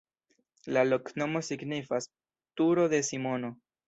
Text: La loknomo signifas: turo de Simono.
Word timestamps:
La 0.77 0.83
loknomo 0.85 1.41
signifas: 1.47 2.07
turo 2.63 2.87
de 2.95 3.03
Simono. 3.11 3.53